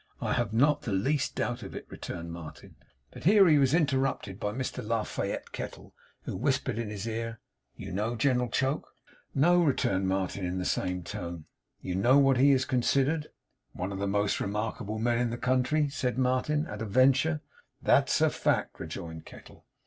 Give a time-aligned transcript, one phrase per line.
[0.19, 2.75] 'I have not the least doubt of it,' returned Martin.
[3.11, 5.93] But here he was interrupted by Mr La Fayette Kettle,
[6.23, 7.39] who whispered in his ear:
[7.75, 8.89] 'You know General Choke?'
[9.35, 11.45] 'No,' returned Martin, in the same tone.
[11.83, 13.27] 'You know what he is considered?'
[13.73, 17.41] 'One of the most remarkable men in the country?' said Martin, at a venture.
[17.83, 19.67] 'That's a fact,' rejoined Kettle.